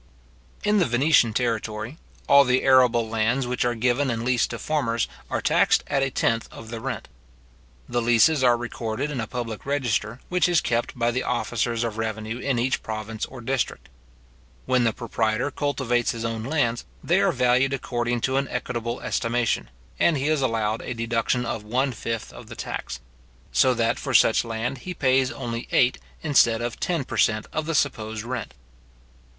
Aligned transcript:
In 0.63 0.79
the 0.79 0.85
Venetian 0.87 1.31
territory, 1.31 1.99
all 2.27 2.43
the 2.43 2.63
arable 2.63 3.07
lands 3.07 3.45
which 3.45 3.63
are 3.63 3.75
given 3.75 4.09
in 4.09 4.25
lease 4.25 4.47
to 4.47 4.57
farmers 4.57 5.07
are 5.29 5.43
taxed 5.43 5.83
at 5.85 6.01
a 6.01 6.09
tenth 6.09 6.49
of 6.51 6.71
the 6.71 6.79
rent. 6.81 7.07
{Memoires 7.87 7.91
concernant 7.91 7.91
les 7.91 7.91
Droits, 7.91 7.93
p. 7.93 7.93
240, 7.93 7.93
241.} 7.93 7.93
The 7.93 8.01
leases 8.01 8.43
are 8.43 8.57
recorded 8.57 9.11
in 9.11 9.21
a 9.21 9.27
public 9.27 9.65
register, 9.67 10.19
which 10.29 10.49
is 10.49 10.59
kept 10.61 10.97
by 10.97 11.11
the 11.11 11.21
officers 11.23 11.83
of 11.83 11.97
revenue 11.99 12.39
in 12.39 12.57
each 12.57 12.81
province 12.81 13.27
or 13.27 13.41
district. 13.41 13.89
When 14.65 14.85
the 14.85 14.91
proprietor 14.91 15.51
cultivates 15.51 16.13
his 16.13 16.25
own 16.25 16.45
lands, 16.45 16.83
they 17.03 17.21
are 17.21 17.31
valued 17.31 17.73
according 17.73 18.21
to 18.21 18.37
an 18.37 18.47
equitable 18.47 19.01
estimation, 19.01 19.69
and 19.99 20.17
he 20.17 20.29
is 20.29 20.41
allowed 20.41 20.81
a 20.81 20.95
deduction 20.95 21.45
of 21.45 21.63
one 21.63 21.91
fifth 21.91 22.33
of 22.33 22.47
the 22.47 22.55
tax; 22.55 23.01
so 23.51 23.75
that 23.75 23.99
for 23.99 24.15
such 24.15 24.43
land 24.43 24.79
he 24.79 24.95
pays 24.95 25.29
only 25.31 25.67
eight 25.71 25.99
instead 26.23 26.59
of 26.59 26.79
ten 26.79 27.03
per 27.05 27.17
cent. 27.17 27.45
of 27.53 27.67
the 27.67 27.75
supposed 27.75 28.23
rent. 28.23 28.55